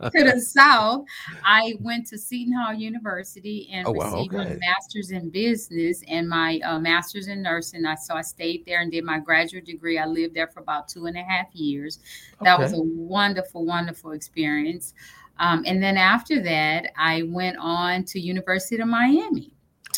[0.03, 1.05] to the South.
[1.45, 4.51] I went to Seton Hall University and oh, received wow, okay.
[4.51, 7.87] my master's in business and my uh, master's in nursing.
[7.87, 9.99] I, so I stayed there and did my graduate degree.
[9.99, 12.01] I lived there for about two and a half years.
[12.43, 12.65] That okay.
[12.65, 14.95] was a wonderful, wonderful experience.
[15.39, 19.55] Um, and then after that, I went on to University of Miami.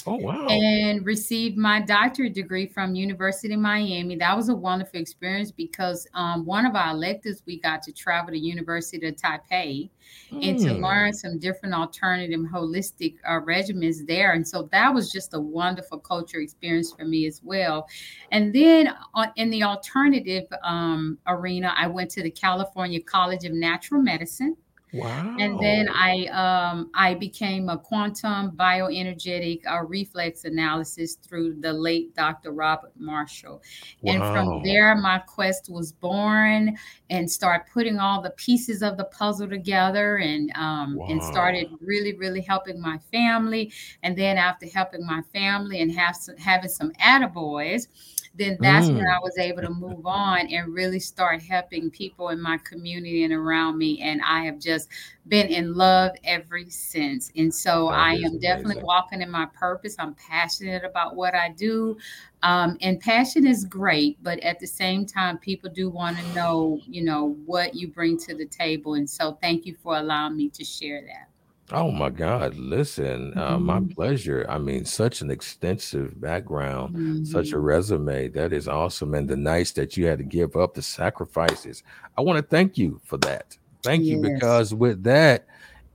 [0.06, 0.46] Oh wow!
[0.46, 4.16] And received my doctorate degree from University of Miami.
[4.16, 8.32] That was a wonderful experience because um, one of our electives we got to travel
[8.32, 9.88] to University of Taipei
[10.30, 10.48] mm.
[10.48, 10.84] and to hmm.
[10.84, 14.32] learn some different alternative holistic uh, regimens there.
[14.32, 17.88] And so that was just a wonderful culture experience for me as well.
[18.30, 23.52] And then uh, in the alternative um, arena, I went to the California College of
[23.52, 24.56] Natural Medicine.
[24.94, 25.36] Wow.
[25.40, 32.14] And then I um, I became a quantum bioenergetic uh, reflex analysis through the late
[32.14, 32.52] Dr.
[32.52, 33.60] Robert Marshall.
[34.02, 34.12] Wow.
[34.12, 36.76] And from there, my quest was born
[37.10, 41.06] and start putting all the pieces of the puzzle together and um, wow.
[41.08, 43.72] and started really, really helping my family.
[44.04, 47.88] And then after helping my family and have some, having some attaboys,
[48.36, 48.96] then that's mm.
[48.96, 53.22] when I was able to move on and really start helping people in my community
[53.22, 54.00] and around me.
[54.00, 54.88] And I have just
[55.28, 57.30] been in love ever since.
[57.36, 58.40] And so that I am amazing.
[58.40, 59.94] definitely walking in my purpose.
[59.98, 61.96] I'm passionate about what I do.
[62.42, 66.80] Um, and passion is great, but at the same time, people do want to know,
[66.86, 68.94] you know, what you bring to the table.
[68.94, 71.28] And so thank you for allowing me to share that.
[71.72, 72.54] Oh my God.
[72.56, 73.88] Listen, uh, my Mhm.
[73.94, 74.44] pleasure.
[74.50, 76.90] I mean, such an extensive background,
[77.22, 77.60] such a Mhm.
[77.60, 78.28] resume.
[78.28, 79.14] That is awesome.
[79.14, 81.82] And the nights that you had to give up, the sacrifices.
[82.18, 83.56] I want to thank you for that.
[83.82, 85.46] Thank you because with that,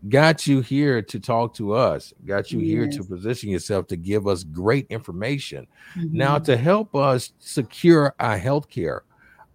[0.09, 4.27] got you here to talk to us, got you here to position yourself to give
[4.27, 5.67] us great information.
[6.13, 6.43] Now, Mhm.
[6.45, 9.03] to help us secure our health care,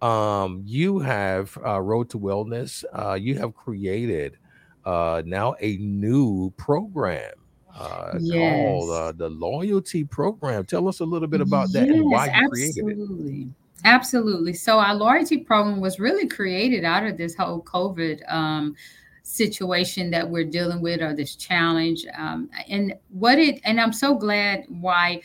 [0.01, 2.83] um, you have uh, Road to Wellness.
[2.93, 4.37] Uh, you have created
[4.85, 7.33] uh, now a new program
[7.75, 8.65] uh, yes.
[8.65, 10.65] called uh, the Loyalty Program.
[10.65, 13.47] Tell us a little bit about that yes, and why you created it.
[13.83, 14.53] Absolutely.
[14.53, 18.75] So our loyalty program was really created out of this whole COVID um,
[19.23, 22.05] situation that we're dealing with or this challenge.
[22.17, 25.21] Um, and what it and I'm so glad why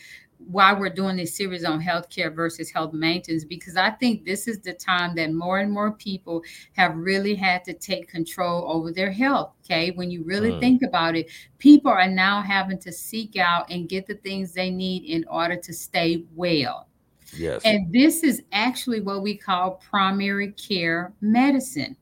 [0.47, 4.59] why we're doing this series on healthcare versus health maintenance because I think this is
[4.59, 9.11] the time that more and more people have really had to take control over their
[9.11, 9.53] health.
[9.65, 9.91] Okay.
[9.91, 10.59] When you really mm.
[10.59, 14.69] think about it, people are now having to seek out and get the things they
[14.69, 16.87] need in order to stay well.
[17.37, 17.61] Yes.
[17.63, 21.95] And this is actually what we call primary care medicine.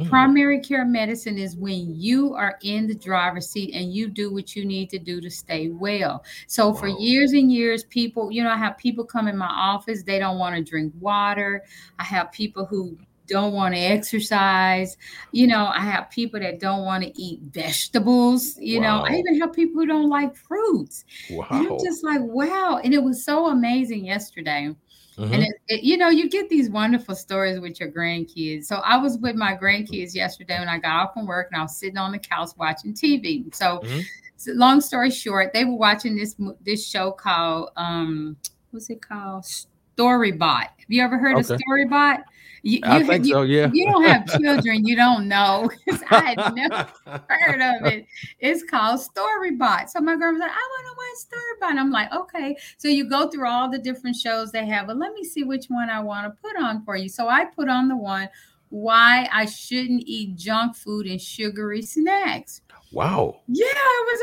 [0.00, 0.08] Mm.
[0.08, 4.56] Primary care medicine is when you are in the driver's seat and you do what
[4.56, 6.24] you need to do to stay well.
[6.46, 10.02] So for years and years, people, you know, I have people come in my office,
[10.02, 11.62] they don't want to drink water.
[11.98, 12.96] I have people who
[13.30, 14.96] don't want to exercise.
[15.32, 18.58] You know, I have people that don't want to eat vegetables.
[18.58, 18.98] You wow.
[18.98, 21.04] know, I even have people who don't like fruits.
[21.30, 21.46] Wow.
[21.50, 22.80] And I'm just like, wow.
[22.82, 24.74] And it was so amazing yesterday
[25.20, 25.34] Mm-hmm.
[25.34, 28.64] And it, it, you know, you get these wonderful stories with your grandkids.
[28.64, 31.62] So I was with my grandkids yesterday when I got off from work, and I
[31.62, 33.54] was sitting on the couch watching TV.
[33.54, 34.00] So, mm-hmm.
[34.36, 38.36] so long story short, they were watching this this show called um,
[38.70, 39.44] what's it called?
[39.44, 40.62] Storybot.
[40.62, 41.54] Have you ever heard okay.
[41.54, 42.22] of Storybot?
[42.62, 43.42] You, I think you, so.
[43.42, 43.70] Yeah.
[43.72, 45.70] You don't have children, you don't know.
[46.10, 46.86] I had never
[47.28, 48.06] heard of it.
[48.38, 49.88] It's called Storybot.
[49.88, 52.88] So my girl was like, "I want to watch Storybot." And I'm like, "Okay." So
[52.88, 55.88] you go through all the different shows they have, but let me see which one
[55.88, 57.08] I want to put on for you.
[57.08, 58.28] So I put on the one
[58.70, 62.62] why I shouldn't eat junk food and sugary snacks.
[62.92, 63.40] Wow.
[63.46, 64.20] Yeah, it was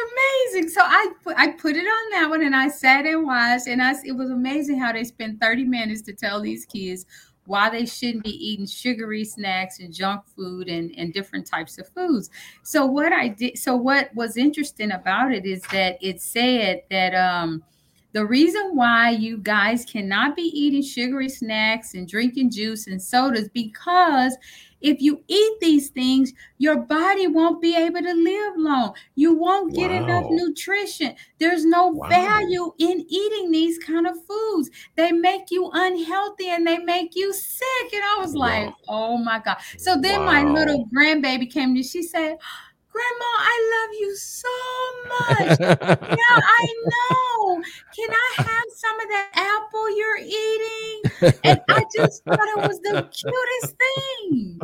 [0.53, 0.69] amazing.
[0.69, 3.81] So I put I put it on that one and I sat and watched and
[3.81, 7.05] I it was amazing how they spent 30 minutes to tell these kids
[7.47, 11.87] why they shouldn't be eating sugary snacks and junk food and, and different types of
[11.89, 12.29] foods.
[12.63, 17.15] So what I did so what was interesting about it is that it said that
[17.15, 17.63] um
[18.13, 23.49] the reason why you guys cannot be eating sugary snacks and drinking juice and sodas
[23.49, 24.35] because
[24.81, 28.93] if you eat these things, your body won't be able to live long.
[29.15, 30.03] You won't get wow.
[30.03, 31.15] enough nutrition.
[31.39, 32.09] There's no wow.
[32.09, 34.69] value in eating these kind of foods.
[34.95, 37.93] They make you unhealthy and they make you sick.
[37.93, 38.39] And I was wow.
[38.39, 39.57] like, oh my God.
[39.77, 42.37] So then my little grandbaby came to she said,
[42.97, 44.55] Grandma, I love you so
[45.07, 45.59] much.
[45.59, 47.61] yeah, I know.
[47.95, 51.37] Can I have some of that apple you're eating?
[51.43, 54.59] And I just thought it was the cutest thing.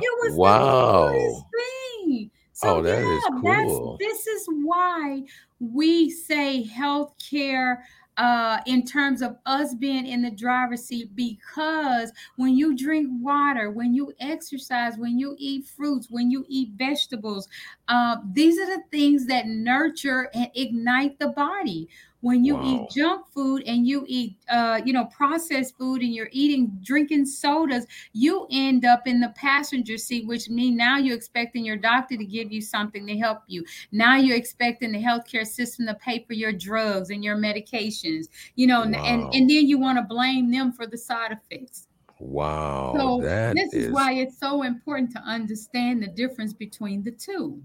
[0.00, 1.08] It was wow.
[1.08, 2.30] the cutest thing.
[2.54, 3.96] So oh, that yeah, is cool.
[3.98, 5.22] this is why
[5.58, 7.78] we say healthcare
[8.20, 13.70] uh, in terms of us being in the driver's seat because when you drink water,
[13.70, 17.48] when you exercise, when you eat fruits, when you eat vegetables,
[17.88, 21.88] uh, these are the things that nurture and ignite the body
[22.20, 22.64] when you wow.
[22.64, 27.24] eat junk food and you eat uh, you know processed food and you're eating drinking
[27.24, 32.16] sodas you end up in the passenger seat which means now you're expecting your doctor
[32.16, 36.24] to give you something to help you now you're expecting the healthcare system to pay
[36.26, 39.04] for your drugs and your medications you know wow.
[39.04, 43.20] and and then you want to blame them for the side effects wow so
[43.54, 47.62] this is, is why it's so important to understand the difference between the two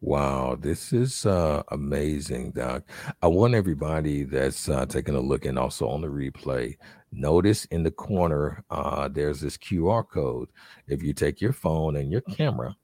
[0.00, 2.84] Wow, this is uh, amazing, Doc.
[3.20, 6.76] I want everybody that's uh, taking a look and also on the replay,
[7.10, 10.50] notice in the corner uh, there's this QR code.
[10.86, 12.76] If you take your phone and your camera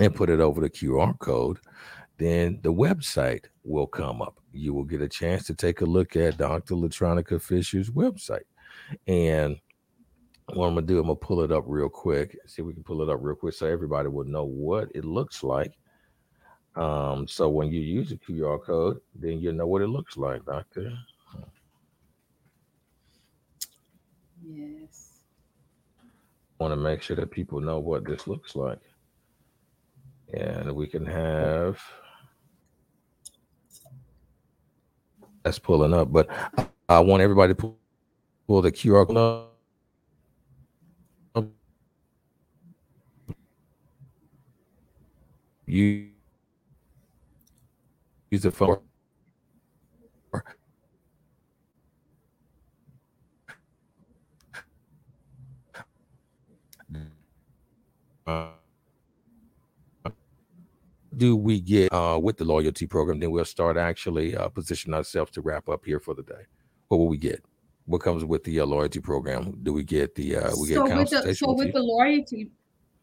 [0.00, 1.60] and put it over the QR code,
[2.16, 4.40] then the website will come up.
[4.52, 6.74] You will get a chance to take a look at Dr.
[6.74, 8.42] Latronica Fisher's website.
[9.06, 9.56] And
[10.52, 12.36] what I'm gonna do, I'm gonna pull it up real quick.
[12.46, 15.04] See if we can pull it up real quick so everybody will know what it
[15.04, 15.74] looks like
[16.76, 20.44] um, so when you use a QR code, then you know what it looks like,
[20.44, 20.92] doctor.
[24.46, 25.20] Yes.
[26.58, 28.80] Want to make sure that people know what this looks like.
[30.32, 31.80] And we can have
[35.42, 36.28] that's pulling up, but
[36.88, 37.78] I want everybody to pull,
[38.46, 39.44] pull the QR code up.
[45.66, 46.08] You
[48.30, 48.82] use it for
[58.26, 58.48] uh,
[61.16, 63.18] do we get uh, with the loyalty program?
[63.18, 66.46] Then we'll start actually uh, position ourselves to wrap up here for the day.
[66.88, 67.42] What will we get?
[67.86, 69.58] What comes with the uh, loyalty program?
[69.62, 72.50] Do we get the uh, we so get with the, so with the loyalty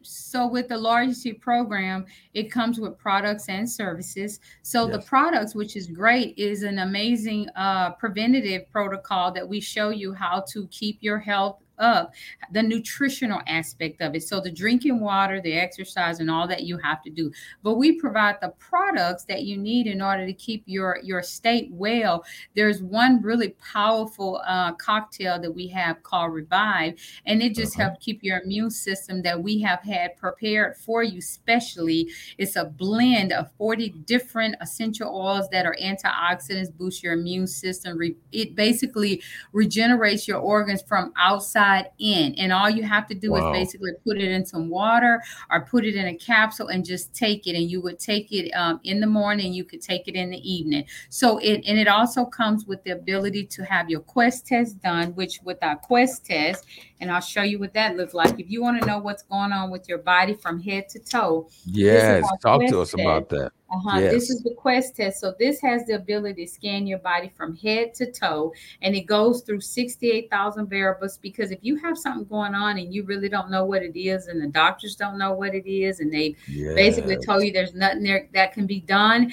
[0.06, 4.96] so with the loyalty program it comes with products and services so yes.
[4.96, 10.12] the products which is great is an amazing uh, preventative protocol that we show you
[10.12, 12.12] how to keep your health up
[12.52, 14.22] the nutritional aspect of it.
[14.22, 17.32] So the drinking water, the exercise, and all that you have to do.
[17.62, 21.68] But we provide the products that you need in order to keep your your state
[21.72, 22.24] well.
[22.54, 26.94] There's one really powerful uh, cocktail that we have called Revive,
[27.26, 27.90] and it just uh-huh.
[27.90, 31.20] helps keep your immune system that we have had prepared for you.
[31.20, 37.46] Specially, it's a blend of 40 different essential oils that are antioxidants, boost your immune
[37.46, 37.98] system.
[38.32, 42.34] It basically regenerates your organs from outside outside in.
[42.34, 43.52] And all you have to do wow.
[43.52, 47.14] is basically put it in some water or put it in a capsule and just
[47.14, 47.56] take it.
[47.56, 50.50] And you would take it um, in the morning, you could take it in the
[50.50, 50.84] evening.
[51.08, 55.14] So it, and it also comes with the ability to have your quest test done,
[55.14, 56.66] which with our quest test,
[57.00, 58.38] and I'll show you what that looks like.
[58.40, 61.48] If you want to know what's going on with your body from head to toe,
[61.64, 63.00] yes, talk to us test.
[63.00, 63.52] about that.
[63.68, 63.98] Uh-huh.
[63.98, 64.12] Yes.
[64.12, 65.20] This is the Quest test.
[65.20, 68.52] So this has the ability to scan your body from head to toe,
[68.82, 71.18] and it goes through 68,000 variables.
[71.18, 74.28] Because if you have something going on and you really don't know what it is,
[74.28, 76.74] and the doctors don't know what it is, and they yes.
[76.74, 79.32] basically told you there's nothing there that can be done,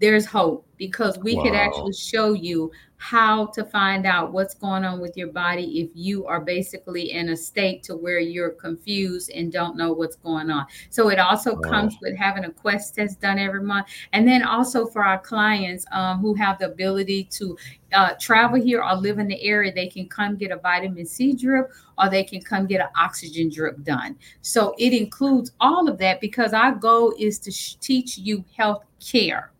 [0.00, 1.42] there's hope because we wow.
[1.42, 5.90] could actually show you how to find out what's going on with your body if
[5.94, 10.50] you are basically in a state to where you're confused and don't know what's going
[10.50, 10.66] on.
[10.90, 11.60] So it also wow.
[11.60, 13.86] comes with having a quest test done every month.
[14.12, 17.56] And then also for our clients um, who have the ability to
[17.92, 21.34] uh, travel here or live in the area, they can come get a vitamin C
[21.34, 24.16] drip or they can come get an oxygen drip done.
[24.42, 28.82] So it includes all of that because our goal is to sh- teach you health
[28.98, 29.52] care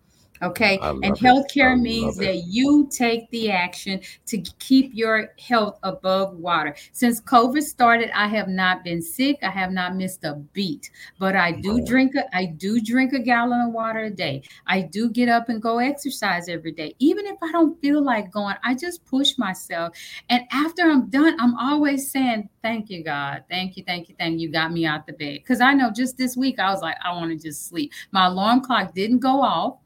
[0.42, 0.78] Okay.
[0.82, 6.76] And healthcare means that you take the action to keep your health above water.
[6.92, 9.38] Since COVID started, I have not been sick.
[9.42, 10.90] I have not missed a beat.
[11.18, 14.42] But I do drink a I do drink a gallon of water a day.
[14.66, 16.94] I do get up and go exercise every day.
[16.98, 19.96] Even if I don't feel like going, I just push myself.
[20.28, 23.44] And after I'm done, I'm always saying, Thank you, God.
[23.48, 24.48] Thank you, thank you, thank you.
[24.48, 25.38] You got me out the bed.
[25.38, 27.92] Because I know just this week I was like, I want to just sleep.
[28.12, 29.78] My alarm clock didn't go off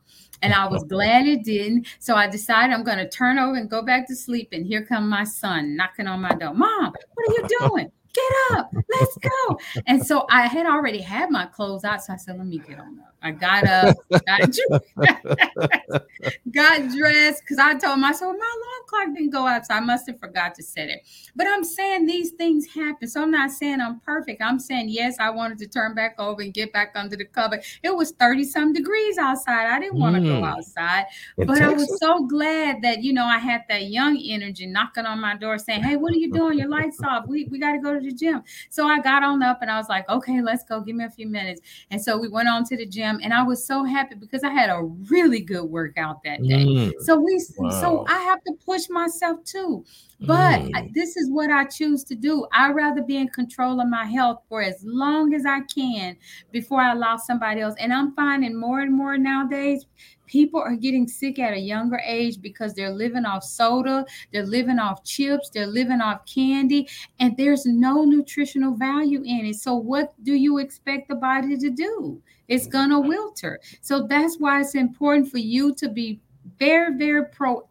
[0.42, 1.86] and I was glad it didn't.
[1.98, 4.50] So I decided I'm going to turn over and go back to sleep.
[4.52, 6.54] And here come my son knocking on my door.
[6.54, 7.90] Mom, what are you doing?
[8.14, 8.70] Get up,
[9.02, 9.58] let's go.
[9.86, 12.02] And so I had already had my clothes out.
[12.02, 13.12] So I said, let me get on up.
[13.24, 13.96] I got up,
[14.26, 14.58] got,
[16.50, 20.06] got dressed because I told myself my alarm clock didn't go out, so I must
[20.08, 21.06] have forgot to set it.
[21.36, 23.08] But I'm saying these things happen.
[23.08, 24.42] So I'm not saying I'm perfect.
[24.42, 27.60] I'm saying, yes, I wanted to turn back over and get back under the cover.
[27.82, 29.68] It was 30 some degrees outside.
[29.68, 30.40] I didn't want to mm.
[30.40, 31.06] go outside.
[31.38, 31.72] In but Texas?
[31.72, 35.36] I was so glad that, you know, I had that young energy knocking on my
[35.36, 36.58] door saying, Hey, what are you doing?
[36.58, 37.26] Your lights off.
[37.28, 38.42] We, we got to go to the gym.
[38.68, 40.80] So I got on up and I was like, okay, let's go.
[40.80, 41.60] Give me a few minutes.
[41.90, 44.50] And so we went on to the gym and I was so happy because I
[44.50, 46.64] had a really good workout that day.
[46.64, 46.92] Mm.
[47.00, 47.70] So we wow.
[47.70, 49.84] so I have to push myself too.
[50.20, 50.70] But mm.
[50.74, 52.46] I, this is what I choose to do.
[52.52, 56.16] I'd rather be in control of my health for as long as I can
[56.52, 57.74] before I allow somebody else.
[57.78, 59.86] And I'm finding more and more nowadays
[60.32, 64.78] people are getting sick at a younger age because they're living off soda, they're living
[64.78, 66.88] off chips, they're living off candy,
[67.20, 69.56] and there's no nutritional value in it.
[69.56, 72.22] So, what do you expect the body to do?
[72.48, 73.56] It's gonna wilter.
[73.82, 76.18] So, that's why it's important for you to be
[76.58, 77.62] very, very proactive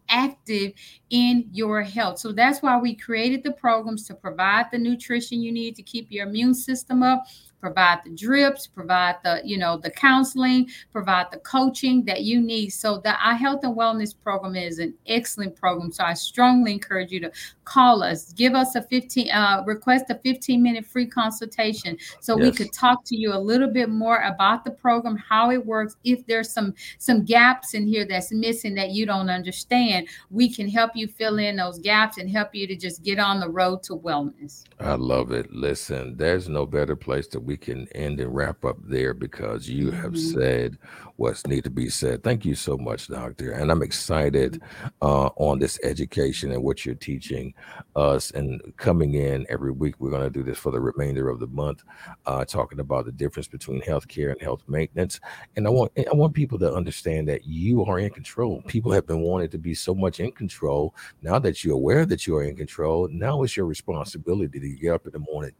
[1.12, 2.18] in your health.
[2.18, 6.10] So that's why we created the programs to provide the nutrition you need to keep
[6.10, 7.26] your immune system up,
[7.60, 12.70] provide the drips, provide the, you know, the counseling, provide the coaching that you need.
[12.70, 15.92] So the Eye Health and Wellness program is an excellent program.
[15.92, 17.30] So I strongly encourage you to
[17.64, 22.44] call us, give us a 15, uh, request a 15 minute free consultation so yes.
[22.44, 25.96] we could talk to you a little bit more about the program, how it works.
[26.02, 30.68] If there's some, some gaps in here that's missing that you don't understand, we can
[30.68, 33.82] help you fill in those gaps and help you to just get on the road
[33.84, 34.64] to wellness.
[34.80, 35.52] I love it.
[35.52, 39.90] Listen, there's no better place that we can end and wrap up there because you
[39.90, 40.40] have mm-hmm.
[40.40, 40.78] said
[41.16, 42.22] what's need to be said.
[42.22, 43.52] Thank you so much, Doctor.
[43.52, 44.88] And I'm excited mm-hmm.
[45.00, 47.54] uh, on this education and what you're teaching
[47.96, 49.94] us and coming in every week.
[49.98, 51.82] We're going to do this for the remainder of the month,
[52.26, 55.20] uh, talking about the difference between healthcare and health maintenance.
[55.56, 58.62] And I want I want people to understand that you are in control.
[58.66, 60.94] People have been wanting to be so much in control.
[61.22, 64.92] Now that you're aware that you are in control, now it's your responsibility to get
[64.92, 65.52] up in the morning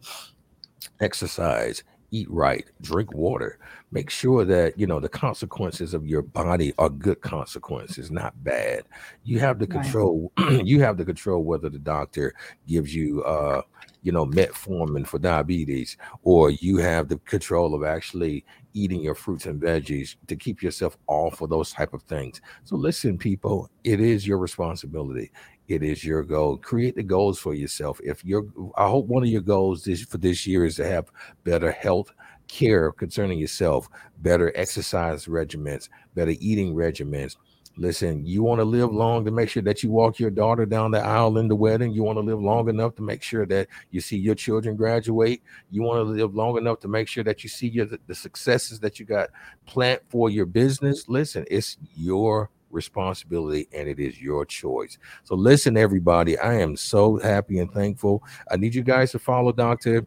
[1.01, 3.59] exercise, eat right, drink water.
[3.91, 8.85] Make sure that you know the consequences of your body are good consequences, not bad.
[9.25, 10.33] You have the control.
[10.39, 10.65] Right.
[10.65, 12.35] you have the control whether the doctor
[12.69, 13.63] gives you, uh,
[14.03, 18.45] you know, metformin for diabetes, or you have the control of actually
[18.75, 22.41] eating your fruits and veggies to keep yourself off of those type of things.
[22.65, 25.31] So listen, people, it is your responsibility
[25.73, 26.59] it is your goal.
[26.59, 28.01] Create the goals for yourself.
[28.05, 28.47] If you're,
[28.77, 31.11] I hope one of your goals this, for this year is to have
[31.45, 32.12] better health
[32.47, 37.37] care concerning yourself, better exercise regimens, better eating regimens.
[37.79, 40.91] Listen, you want to live long to make sure that you walk your daughter down
[40.91, 41.91] the aisle in the wedding.
[41.91, 45.43] You want to live long enough to make sure that you see your children graduate.
[45.70, 48.79] You want to live long enough to make sure that you see your, the successes
[48.81, 49.31] that you got
[49.64, 51.09] planned for your business.
[51.09, 54.99] Listen, it's your responsibility and it is your choice.
[55.25, 58.23] So listen, everybody, I am so happy and thankful.
[58.51, 60.07] I need you guys to follow Dr.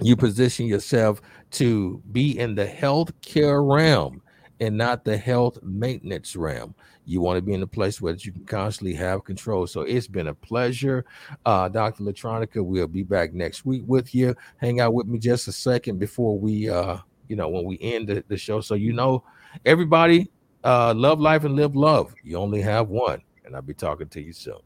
[0.00, 1.20] you position yourself
[1.52, 4.22] to be in the healthcare realm
[4.60, 6.74] and not the health maintenance realm.
[7.06, 9.66] You want to be in a place where you can constantly have control.
[9.66, 11.04] So it's been a pleasure.
[11.44, 12.02] Uh, Dr.
[12.04, 14.34] Latronica, we'll be back next week with you.
[14.56, 18.08] Hang out with me just a second before we, uh, you know, when we end
[18.08, 18.60] the, the show.
[18.60, 19.22] So, you know,
[19.66, 20.30] everybody,
[20.62, 22.14] uh, love life and live love.
[22.24, 23.22] You only have one.
[23.44, 24.60] And I'll be talking to you soon.